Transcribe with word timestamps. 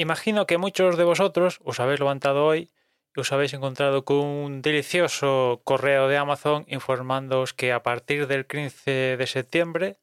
Imagino 0.00 0.46
que 0.46 0.56
muchos 0.56 0.96
de 0.96 1.04
vosotros 1.04 1.60
os 1.62 1.78
habéis 1.78 2.00
levantado 2.00 2.46
hoy 2.46 2.70
y 3.14 3.20
os 3.20 3.32
habéis 3.32 3.52
encontrado 3.52 4.06
con 4.06 4.24
un 4.24 4.62
delicioso 4.62 5.60
correo 5.62 6.08
de 6.08 6.16
Amazon 6.16 6.64
informándoos 6.68 7.52
que 7.52 7.70
a 7.70 7.82
partir 7.82 8.26
del 8.26 8.46
15 8.46 9.18
de 9.18 9.26
septiembre 9.26 9.98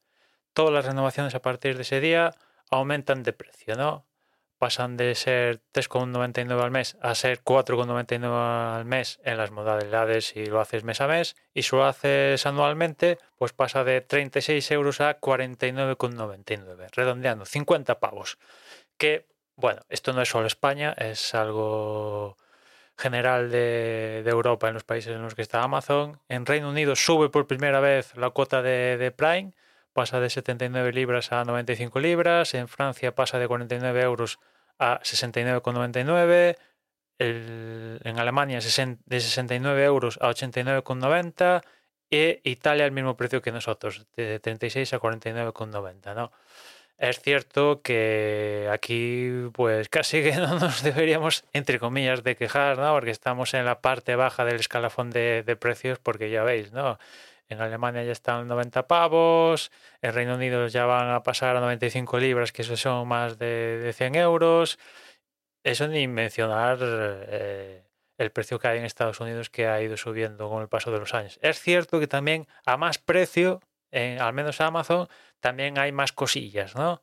todas 0.54 0.72
las 0.72 0.86
renovaciones 0.86 1.34
a 1.34 1.42
partir 1.42 1.78
de 1.78 1.82
ese 1.82 2.00
día 2.00 2.36
aumentan 2.70 3.24
de 3.24 3.34
precio, 3.34 3.74
¿no? 3.74 4.06
Pasan 4.60 4.98
de 4.98 5.16
ser 5.16 5.62
3,99 5.74 6.62
al 6.62 6.70
mes 6.70 6.96
a 7.02 7.16
ser 7.16 7.42
4,99 7.42 8.78
al 8.78 8.86
mes 8.86 9.20
en 9.24 9.38
las 9.38 9.50
modalidades 9.50 10.28
si 10.28 10.46
lo 10.46 10.62
haces 10.62 10.84
mes 10.84 11.02
a 11.02 11.08
mes 11.08 11.36
y 11.56 11.64
si 11.64 11.76
lo 11.76 11.86
haces 11.86 12.46
anualmente 12.46 13.18
pues 13.36 13.52
pasa 13.52 13.84
de 13.84 14.02
36 14.02 14.70
euros 14.70 15.02
a 15.02 15.20
49,99, 15.20 16.90
redondeando 16.92 17.46
50 17.46 18.00
pavos. 18.00 18.38
Que 19.00 19.26
bueno, 19.58 19.82
esto 19.90 20.14
no 20.14 20.22
es 20.22 20.30
solo 20.30 20.48
España, 20.48 20.94
es 20.98 21.34
algo 21.36 22.38
general 22.98 23.52
de, 23.52 24.24
Europa 24.26 24.68
en 24.68 24.76
los 24.76 24.84
países 24.84 25.16
en 25.16 25.22
los 25.22 25.36
que 25.36 25.42
está 25.42 25.64
Amazon. 25.64 26.20
En 26.30 26.46
Reino 26.46 26.70
Unido 26.70 26.96
sube 26.96 27.30
por 27.30 27.48
primera 27.48 27.80
vez 27.80 28.16
la 28.16 28.30
cuota 28.30 28.62
de, 28.62 29.12
Prime, 29.16 29.54
pasa 29.94 30.20
de 30.20 30.30
79 30.30 30.94
libras 30.94 31.32
a 31.32 31.44
95 31.44 32.00
libras. 32.00 32.54
En 32.54 32.68
Francia 32.68 33.16
pasa 33.16 33.40
de 33.40 33.48
49 33.48 34.02
euros 34.02 34.40
a 34.80 35.00
69,99. 35.02 36.58
En 37.20 38.20
Alemania 38.20 38.60
de 38.60 39.20
69 39.20 39.84
euros 39.84 40.20
a 40.22 40.30
89,90. 40.30 41.64
Y 42.10 42.50
Italia 42.50 42.86
el 42.86 42.92
mismo 42.92 43.18
precio 43.18 43.42
que 43.42 43.52
nosotros, 43.52 44.08
de 44.16 44.40
36 44.40 44.94
a 44.94 45.00
49,90, 45.00 46.16
¿no? 46.16 46.32
Es 46.98 47.20
cierto 47.20 47.82
que 47.84 48.68
aquí 48.72 49.30
pues 49.54 49.88
casi 49.90 50.24
que 50.24 50.34
no 50.34 50.60
nos 50.60 50.82
deberíamos, 50.84 51.46
entre 51.54 51.80
comillas, 51.80 52.24
de 52.24 52.36
quejar, 52.36 52.78
¿no? 52.78 52.94
Porque 52.94 53.12
estamos 53.12 53.54
en 53.54 53.66
la 53.66 53.82
parte 53.82 54.16
baja 54.16 54.46
del 54.46 54.56
escalafón 54.56 55.12
de, 55.12 55.58
precios, 55.60 56.00
porque 56.00 56.30
ya 56.32 56.44
veis, 56.44 56.72
¿no? 56.72 56.98
En 57.50 57.62
Alemania 57.62 58.04
ya 58.04 58.12
están 58.12 58.48
90 58.48 58.88
pavos, 58.88 59.72
en 60.02 60.14
Reino 60.14 60.36
Unido 60.36 60.68
ya 60.68 60.86
van 60.86 61.10
a 61.12 61.24
pasar 61.24 61.56
a 61.56 61.62
95 61.62 62.20
libras, 62.20 62.52
que 62.52 62.64
eso 62.64 62.76
son 62.76 63.08
más 63.08 63.38
de, 63.38 63.94
100 63.96 64.16
euros. 64.16 64.80
Eso 65.64 65.88
ni 65.88 66.08
mencionar 66.08 66.80
eh, 66.82 67.84
el 68.18 68.32
precio 68.32 68.60
que 68.60 68.68
hay 68.68 68.80
en 68.80 68.86
Estados 68.86 69.20
Unidos 69.20 69.50
que 69.50 69.68
ha 69.68 69.82
ido 69.82 69.98
subiendo 69.98 70.50
con 70.50 70.62
el 70.62 70.68
paso 70.70 70.92
de 70.92 71.00
los 71.00 71.14
años. 71.14 71.40
Es 71.42 71.60
cierto 71.62 72.00
que 72.00 72.08
también 72.08 72.48
a 72.66 72.78
más 72.78 72.98
precio, 72.98 73.62
en, 73.92 74.22
al 74.22 74.34
menos 74.34 74.62
Amazon, 74.62 75.08
también 75.40 75.78
hay 75.78 75.92
más 75.92 76.12
cosillas, 76.14 76.76
¿no? 76.76 77.02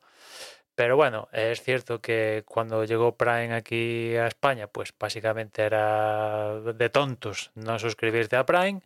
Pero 0.75 0.97
bueno, 0.97 1.29
es 1.31 1.61
cierto 1.61 2.01
que 2.01 2.43
cuando 2.45 2.83
llegó 2.83 3.15
Prime 3.17 3.53
aquí 3.53 4.15
a 4.17 4.27
España, 4.27 4.67
pues 4.67 4.93
básicamente 4.99 5.63
era 5.63 6.59
de 6.59 6.89
tontos 6.89 7.51
no 7.55 7.79
suscribirte 7.79 8.35
a 8.35 8.45
Prime, 8.45 8.81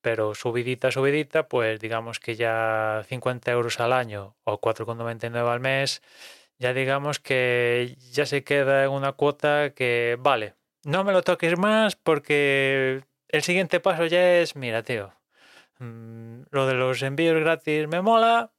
pero 0.00 0.34
subidita, 0.36 0.90
subidita, 0.92 1.48
pues 1.48 1.80
digamos 1.80 2.20
que 2.20 2.36
ya 2.36 3.02
50 3.08 3.50
euros 3.52 3.80
al 3.80 3.92
año 3.92 4.36
o 4.44 4.60
4,99 4.60 5.52
al 5.52 5.60
mes, 5.60 6.02
ya 6.58 6.72
digamos 6.72 7.18
que 7.20 7.96
ya 8.12 8.26
se 8.26 8.44
queda 8.44 8.84
en 8.84 8.90
una 8.90 9.12
cuota 9.12 9.70
que 9.74 10.16
vale, 10.20 10.54
no 10.84 11.04
me 11.04 11.12
lo 11.12 11.22
toques 11.22 11.58
más 11.58 11.96
porque 11.96 13.02
el 13.28 13.42
siguiente 13.42 13.80
paso 13.80 14.06
ya 14.06 14.38
es, 14.38 14.54
mira, 14.56 14.84
tío, 14.84 15.12
mm, 15.78 16.42
lo 16.50 16.66
de 16.66 16.74
los 16.74 17.02
envíos 17.02 17.38
gratis 17.40 17.88
me 17.88 18.02
mola, 18.02 18.52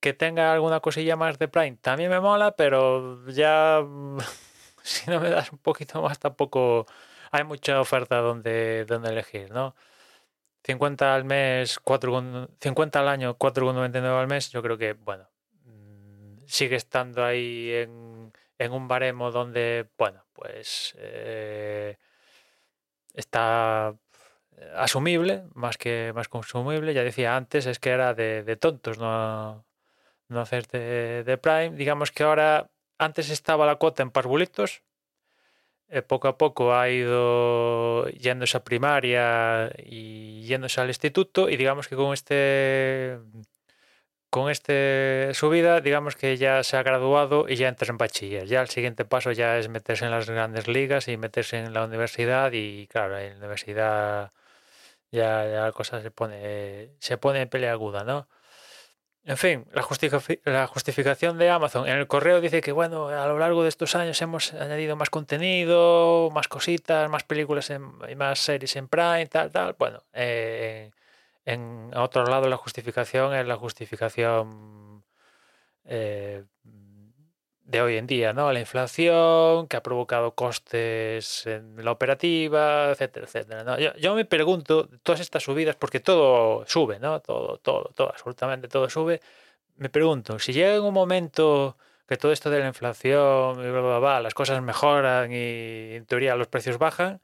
que 0.00 0.12
tenga 0.12 0.52
alguna 0.52 0.80
cosilla 0.80 1.16
más 1.16 1.38
de 1.38 1.48
Prime 1.48 1.78
también 1.80 2.10
me 2.10 2.20
mola, 2.20 2.54
pero 2.56 3.26
ya 3.28 3.82
si 4.82 5.10
no 5.10 5.20
me 5.20 5.30
das 5.30 5.52
un 5.52 5.58
poquito 5.58 6.02
más 6.02 6.18
tampoco 6.18 6.86
hay 7.30 7.44
mucha 7.44 7.80
oferta 7.80 8.18
donde, 8.18 8.84
donde 8.84 9.10
elegir, 9.10 9.50
¿no? 9.50 9.74
50 10.64 11.14
al 11.14 11.24
mes, 11.24 11.78
4, 11.78 12.48
50 12.60 13.00
al 13.00 13.08
año, 13.08 13.36
4,99 13.38 14.20
al 14.20 14.26
mes, 14.28 14.50
yo 14.50 14.62
creo 14.62 14.78
que, 14.78 14.94
bueno, 14.94 15.28
mm, 15.64 16.38
sigue 16.46 16.76
estando 16.76 17.24
ahí 17.24 17.70
en, 17.72 18.32
un 18.70 18.88
baremo 18.88 19.30
donde, 19.30 19.88
bueno, 19.98 20.24
pues 20.32 20.94
eh, 20.98 21.98
está 23.14 23.94
asumible, 24.76 25.44
más 25.54 25.76
que 25.78 26.12
más 26.14 26.28
consumible. 26.28 26.94
Ya 26.94 27.02
decía 27.04 27.36
antes, 27.36 27.66
es 27.66 27.78
que 27.78 27.90
era 27.90 28.14
de, 28.14 28.42
de 28.42 28.56
tontos, 28.56 28.98
no, 28.98 29.64
no 30.28 30.40
hacer 30.40 30.66
de, 30.68 31.38
Prime. 31.38 31.72
Digamos 31.76 32.10
que 32.12 32.22
ahora, 32.24 32.70
antes 32.98 33.30
estaba 33.30 33.66
la 33.66 33.76
cuota 33.76 34.02
en 34.02 34.10
parvulitos, 34.10 34.82
eh, 35.88 36.02
poco 36.02 36.28
a 36.28 36.38
poco 36.38 36.74
ha 36.74 36.88
ido 36.90 38.08
yéndose 38.08 38.56
a 38.56 38.64
primaria 38.64 39.70
y 39.84 40.42
yéndose 40.42 40.80
al 40.80 40.88
instituto 40.88 41.48
y 41.48 41.56
digamos 41.56 41.88
que 41.88 41.96
con 41.96 42.12
este 42.14 43.18
con 44.30 44.50
este 44.50 45.30
subida 45.34 45.80
digamos 45.80 46.16
que 46.16 46.36
ya 46.36 46.62
se 46.64 46.76
ha 46.76 46.82
graduado 46.82 47.46
y 47.48 47.56
ya 47.56 47.68
entra 47.68 47.88
en 47.90 47.98
bachiller 47.98 48.46
ya 48.46 48.62
el 48.62 48.68
siguiente 48.68 49.04
paso 49.04 49.30
ya 49.32 49.58
es 49.58 49.68
meterse 49.68 50.06
en 50.06 50.10
las 50.10 50.28
grandes 50.28 50.68
ligas 50.68 51.06
y 51.08 51.16
meterse 51.16 51.58
en 51.58 51.72
la 51.74 51.84
universidad 51.84 52.50
y 52.52 52.86
claro 52.88 53.18
en 53.18 53.32
la 53.34 53.38
universidad 53.38 54.32
ya, 55.14 55.44
ya 55.46 55.60
la 55.62 55.72
cosa 55.72 56.02
se 56.02 56.10
pone 56.10 56.90
se 56.98 57.16
pone 57.18 57.42
en 57.42 57.48
pelea 57.48 57.72
aguda 57.72 58.04
no 58.04 58.28
en 59.26 59.38
fin, 59.38 59.66
la, 59.72 59.82
justificación 60.66 61.38
de 61.38 61.48
Amazon 61.48 61.88
en 61.88 61.96
el 61.96 62.06
correo 62.06 62.42
dice 62.42 62.60
que, 62.60 62.72
bueno, 62.72 63.08
a 63.08 63.26
lo 63.26 63.38
largo 63.38 63.62
de 63.62 63.70
estos 63.70 63.94
años 63.94 64.20
hemos 64.20 64.52
añadido 64.52 64.96
más 64.96 65.08
contenido, 65.08 66.30
más 66.30 66.46
cositas, 66.46 67.08
más 67.08 67.24
películas 67.24 67.72
y 68.06 68.14
más 68.16 68.38
series 68.38 68.76
en 68.76 68.86
Prime, 68.86 69.26
tal, 69.28 69.50
tal. 69.50 69.76
Bueno, 69.78 70.02
eh, 70.12 70.90
en 71.46 71.90
otro 71.96 72.26
lado 72.26 72.50
la 72.50 72.58
justificación 72.58 73.34
es 73.34 73.46
la 73.46 73.56
justificación 73.56 75.04
eh, 75.86 76.44
de 77.64 77.80
hoy 77.80 77.96
en 77.96 78.06
día, 78.06 78.32
¿no? 78.32 78.52
La 78.52 78.60
inflación 78.60 79.66
que 79.68 79.76
ha 79.76 79.82
provocado 79.82 80.34
costes 80.34 81.46
en 81.46 81.82
la 81.84 81.92
operativa, 81.92 82.90
etcétera, 82.90 83.26
etcétera. 83.26 83.96
Yo, 83.98 84.14
me 84.14 84.24
pregunto, 84.26 84.88
todas 85.02 85.20
estas 85.20 85.42
subidas, 85.42 85.76
porque 85.76 86.00
todo 86.00 86.64
sube, 86.66 86.98
¿no? 87.00 87.20
Todo, 87.20 87.58
todo, 87.58 87.90
todo, 87.94 88.10
absolutamente 88.10 88.68
todo 88.68 88.88
sube. 88.90 89.20
Me 89.76 89.88
pregunto, 89.90 90.38
si 90.38 90.52
llega 90.52 90.80
un 90.80 90.94
momento 90.94 91.76
que 92.06 92.16
todo 92.16 92.32
esto 92.32 92.50
de 92.50 92.60
la 92.60 92.68
inflación 92.68 93.58
y 93.60 93.70
bla, 93.70 93.80
bla, 93.80 93.98
bla, 93.98 94.20
las 94.20 94.34
cosas 94.34 94.62
mejoran 94.62 95.32
y 95.32 95.94
en 95.96 96.06
teoría 96.06 96.36
los 96.36 96.48
precios 96.48 96.78
bajan, 96.78 97.20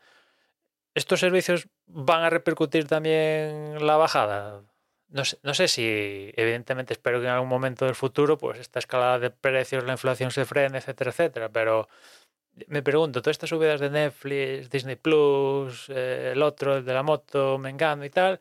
¿estos 0.95 1.21
servicios 1.21 1.69
van 1.87 2.23
a 2.25 2.31
repercutir 2.31 2.87
también 2.87 3.85
la 3.87 3.97
bajada? 3.97 4.63
No 5.11 5.25
sé, 5.25 5.39
no 5.43 5.55
sé 5.55 5.69
si, 5.69 6.33
evidentemente, 6.37 6.93
espero 6.93 7.21
que 7.21 7.27
en 7.27 7.33
algún 7.33 7.49
momento 7.49 7.85
del 7.85 7.95
futuro, 7.95 8.39
pues 8.39 8.59
esta 8.59 8.79
escalada 8.79 9.19
de 9.19 9.31
precios, 9.31 9.85
la 9.85 9.93
inflación 9.93 10.31
se 10.31 10.45
frene, 10.45 10.79
etcétera, 10.79 11.11
etcétera. 11.11 11.49
Pero 11.51 11.89
me 12.69 12.83
pregunto, 12.83 13.23
todas 13.23 13.35
estas 13.35 13.51
subidas 13.51 13.81
de 13.81 13.91
Netflix, 13.91 14.71
Disney 14.71 14.97
Plus, 14.97 15.89
eh, 15.91 16.33
el 16.33 16.43
otro, 16.43 16.77
el 16.77 16.85
de 16.85 16.95
la 16.95 17.03
moto, 17.03 17.59
Mengano 17.59 18.05
y 18.05 18.11
tal, 18.11 18.41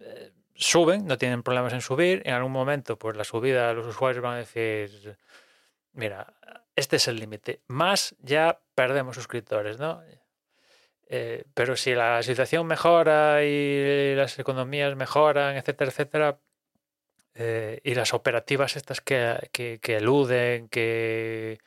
eh, 0.00 0.32
suben, 0.54 1.06
no 1.06 1.18
tienen 1.18 1.42
problemas 1.42 1.72
en 1.72 1.80
subir. 1.80 2.22
En 2.24 2.34
algún 2.34 2.52
momento, 2.52 2.98
pues 2.98 3.16
la 3.16 3.24
subida, 3.24 3.72
los 3.74 3.86
usuarios 3.86 4.22
van 4.22 4.34
a 4.34 4.38
decir, 4.38 5.18
mira, 5.92 6.34
este 6.76 6.96
es 6.96 7.08
el 7.08 7.16
límite. 7.16 7.60
Más 7.68 8.14
ya 8.20 8.60
perdemos 8.74 9.16
suscriptores, 9.16 9.78
¿no? 9.78 10.02
Eh, 11.08 11.44
pero 11.54 11.76
si 11.76 11.94
la 11.94 12.22
situación 12.22 12.66
mejora 12.66 13.44
y 13.44 14.14
las 14.14 14.38
economías 14.38 14.96
mejoran, 14.96 15.56
etcétera, 15.56 15.90
etcétera, 15.90 16.40
eh, 17.34 17.80
y 17.84 17.94
las 17.94 18.14
operativas 18.14 18.76
estas 18.76 19.00
que, 19.00 19.50
que, 19.52 19.96
eluden, 19.96 20.68
que, 20.68 21.58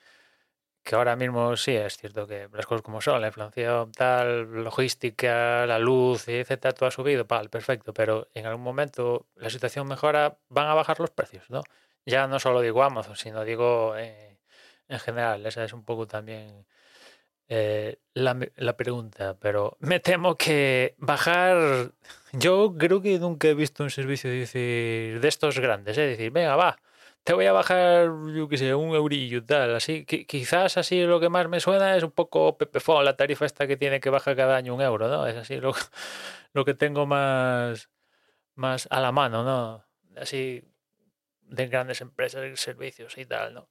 que 0.84 0.96
ahora 0.96 1.16
mismo 1.16 1.58
sí 1.58 1.76
es 1.76 1.98
cierto 1.98 2.26
que 2.28 2.50
las 2.54 2.66
cosas 2.66 2.82
como 2.84 3.02
son, 3.02 3.22
la 3.22 3.28
inflación, 3.28 3.92
tal, 3.92 4.64
logística, 4.64 5.66
la 5.68 5.80
luz, 5.80 6.28
etcétera, 6.30 6.74
todo 6.74 6.88
ha 6.88 6.92
subido, 6.92 7.26
vale, 7.26 7.50
perfecto, 7.50 7.94
pero 7.94 8.30
en 8.34 8.46
algún 8.46 8.64
momento 8.64 9.28
la 9.36 9.50
situación 9.50 9.88
mejora, 9.88 10.40
van 10.50 10.68
a 10.68 10.74
bajar 10.74 11.00
los 11.00 11.12
precios, 11.12 11.50
¿no? 11.50 11.64
Ya 12.06 12.28
no 12.28 12.40
solo 12.40 12.62
digo 12.62 12.84
Amazon, 12.84 13.18
sino 13.18 13.44
digo 13.44 13.96
eh, 13.98 14.40
en 14.88 15.00
general, 15.00 15.46
esa 15.46 15.64
es 15.66 15.74
un 15.74 15.84
poco 15.84 16.08
también 16.08 16.66
eh, 17.50 18.00
la, 18.14 18.38
la, 18.56 18.76
pregunta, 18.76 19.38
pero 19.40 19.78
me 19.80 20.00
temo 20.00 20.36
que 20.36 20.96
bajar, 20.98 21.92
yo 22.34 22.76
creo 22.78 23.02
que 23.02 23.20
nunca 23.20 23.48
he 23.48 23.54
visto 23.54 23.84
un 23.84 23.90
servicio 23.90 24.30
decir, 24.30 25.22
de 25.22 25.28
estos 25.28 25.60
grandes, 25.60 25.98
es 25.98 26.18
decir, 26.18 26.32
venga, 26.32 26.56
va, 26.58 26.78
te 27.24 27.34
voy 27.34 27.46
a 27.46 27.52
bajar, 27.54 28.10
yo 28.34 28.48
qué 28.48 28.58
sé, 28.58 28.74
un 28.74 28.96
eurillo, 28.96 29.46
tal, 29.46 29.76
así, 29.76 30.06
quizás 30.06 30.78
así 30.78 31.04
lo 31.04 31.20
que 31.20 31.30
más 31.30 31.48
me 31.50 31.60
suena 31.60 31.96
es 31.98 32.04
un 32.04 32.12
poco 32.12 32.58
Pepefon, 32.58 33.06
la 33.06 33.18
tarifa 33.18 33.46
esta 33.46 33.68
que 33.68 33.78
tiene 33.78 34.00
que 34.00 34.10
bajar 34.10 34.36
cada 34.36 34.56
año 34.56 34.76
un 34.76 34.82
euro, 34.82 35.10
¿no? 35.10 35.28
Es 35.28 35.36
así 35.36 35.58
lo, 35.58 35.74
lo 36.54 36.66
que 36.66 36.74
tengo 36.74 37.06
más, 37.06 37.90
más 38.56 38.88
a 38.92 39.02
la 39.02 39.12
mano, 39.12 39.44
¿no? 39.44 39.86
Así 40.16 40.64
de 41.42 41.68
grandes 41.68 42.02
empresas, 42.02 42.60
servicios 42.60 43.18
y 43.18 43.26
tal, 43.26 43.54
¿no? 43.54 43.70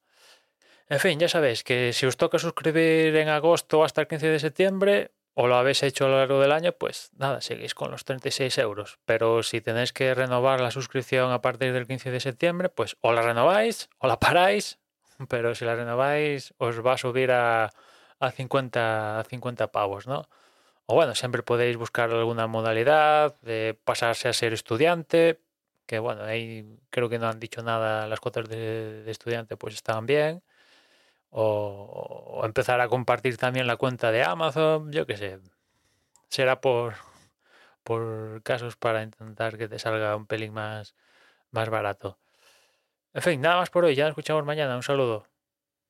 En 0.89 0.99
fin, 0.99 1.19
ya 1.19 1.27
sabéis 1.27 1.63
que 1.63 1.91
si 1.91 2.05
os 2.05 2.15
toca 2.15 2.39
suscribir 2.39 3.13
en 3.17 3.27
agosto 3.27 3.83
hasta 3.83 4.01
el 4.01 4.07
15 4.07 4.27
de 4.29 4.39
septiembre 4.39 5.11
o 5.33 5.47
lo 5.47 5.55
habéis 5.55 5.83
hecho 5.83 6.05
a 6.05 6.07
lo 6.07 6.17
largo 6.17 6.39
del 6.39 6.53
año, 6.53 6.71
pues 6.71 7.11
nada, 7.17 7.41
seguís 7.41 7.75
con 7.75 7.91
los 7.91 8.05
36 8.05 8.57
euros. 8.59 8.97
Pero 9.05 9.43
si 9.43 9.59
tenéis 9.59 9.91
que 9.91 10.13
renovar 10.15 10.61
la 10.61 10.71
suscripción 10.71 11.31
a 11.31 11.41
partir 11.41 11.73
del 11.73 11.87
15 11.87 12.09
de 12.09 12.19
septiembre, 12.21 12.69
pues 12.69 12.95
o 13.01 13.11
la 13.11 13.21
renováis 13.21 13.89
o 13.99 14.07
la 14.07 14.17
paráis, 14.17 14.79
pero 15.27 15.55
si 15.55 15.65
la 15.65 15.75
renováis 15.75 16.53
os 16.57 16.79
va 16.79 16.93
a 16.93 16.97
subir 16.97 17.31
a, 17.31 17.69
a 18.19 18.31
50, 18.31 19.19
a 19.19 19.23
50 19.25 19.71
pavos, 19.73 20.07
¿no? 20.07 20.29
O 20.85 20.95
bueno, 20.95 21.15
siempre 21.15 21.43
podéis 21.43 21.75
buscar 21.75 22.09
alguna 22.11 22.47
modalidad 22.47 23.37
de 23.41 23.77
pasarse 23.83 24.29
a 24.29 24.33
ser 24.33 24.53
estudiante, 24.53 25.41
que 25.85 25.99
bueno, 25.99 26.23
ahí 26.23 26.79
creo 26.89 27.09
que 27.09 27.19
no 27.19 27.27
han 27.27 27.41
dicho 27.41 27.61
nada, 27.61 28.07
las 28.07 28.21
cuotas 28.21 28.47
de, 28.47 29.03
de 29.03 29.11
estudiante 29.11 29.57
pues 29.57 29.75
estaban 29.75 30.05
bien 30.05 30.43
o, 31.29 32.41
empezar 32.45 32.81
a 32.81 32.87
compartir 32.89 33.37
también 33.37 33.67
la 33.67 33.77
cuenta 33.77 34.11
de 34.11 34.23
Amazon, 34.23 34.91
yo 34.91 35.05
qué 35.05 35.17
sé. 35.17 35.39
Será 36.29 36.61
por, 36.61 36.95
por 37.83 38.41
casos 38.43 38.75
para 38.77 39.03
intentar 39.03 39.57
que 39.57 39.67
te 39.67 39.79
salga 39.79 40.15
un 40.15 40.27
pelín 40.27 40.53
más, 40.53 40.95
más 41.51 41.69
barato. 41.69 42.19
En 43.13 43.21
fin, 43.21 43.41
nada 43.41 43.57
más 43.57 43.69
por 43.69 43.85
hoy, 43.85 43.95
ya 43.95 44.03
nos 44.05 44.11
escuchamos 44.11 44.45
mañana. 44.45 44.75
Un 44.75 44.83
saludo. 44.83 45.27